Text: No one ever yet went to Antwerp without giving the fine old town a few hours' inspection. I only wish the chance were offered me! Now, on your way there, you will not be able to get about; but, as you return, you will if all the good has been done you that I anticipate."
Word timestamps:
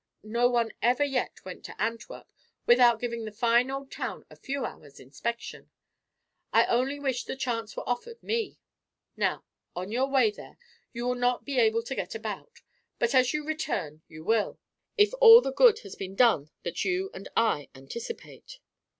No 0.23 0.49
one 0.49 0.73
ever 0.81 1.03
yet 1.03 1.45
went 1.45 1.63
to 1.65 1.79
Antwerp 1.79 2.27
without 2.65 2.99
giving 2.99 3.23
the 3.23 3.31
fine 3.31 3.69
old 3.69 3.91
town 3.91 4.25
a 4.31 4.35
few 4.35 4.65
hours' 4.65 4.99
inspection. 4.99 5.69
I 6.51 6.65
only 6.65 6.99
wish 6.99 7.23
the 7.25 7.35
chance 7.35 7.77
were 7.77 7.87
offered 7.87 8.23
me! 8.23 8.57
Now, 9.15 9.45
on 9.75 9.91
your 9.91 10.07
way 10.09 10.31
there, 10.31 10.57
you 10.91 11.05
will 11.05 11.13
not 11.13 11.45
be 11.45 11.59
able 11.59 11.83
to 11.83 11.93
get 11.93 12.15
about; 12.15 12.63
but, 12.97 13.13
as 13.13 13.31
you 13.31 13.45
return, 13.45 14.01
you 14.07 14.23
will 14.23 14.57
if 14.97 15.11
all 15.21 15.39
the 15.39 15.53
good 15.53 15.81
has 15.81 15.93
been 15.95 16.15
done 16.15 16.49
you 16.65 17.11
that 17.13 17.27
I 17.37 17.69
anticipate." 17.75 18.57